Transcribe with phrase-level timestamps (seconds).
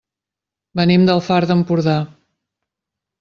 [0.79, 1.99] Venim del Far d'Empordà.